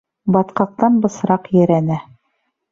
Батҡаҡтан 0.37 0.97
бысраҡ 1.05 1.47
ерәнә. 1.61 2.03